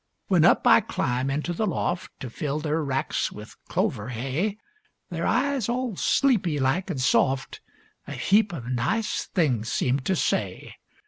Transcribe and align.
When 0.29 0.43
up 0.45 0.65
I 0.65 0.79
climb 0.81 1.29
into 1.29 1.53
the 1.53 1.67
loft 1.67 2.09
To 2.21 2.29
fill 2.31 2.59
their 2.59 2.83
racks 2.83 3.31
with 3.31 3.55
clover 3.67 4.07
hay, 4.09 4.57
Their 5.11 5.27
eyes, 5.27 5.69
all 5.69 5.95
sleepy 5.95 6.57
like 6.57 6.89
and 6.89 6.99
soft, 6.99 7.61
A 8.07 8.13
heap 8.13 8.51
of 8.51 8.65
nice 8.67 9.27
things 9.27 9.71
seem 9.71 9.99
to 9.99 10.15
say. 10.15 10.73